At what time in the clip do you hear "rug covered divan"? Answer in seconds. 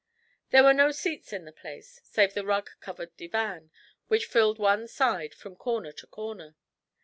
2.43-3.69